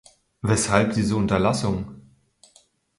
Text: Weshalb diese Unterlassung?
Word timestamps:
Weshalb 0.41 0.93
diese 0.95 1.13
Unterlassung? 1.15 2.01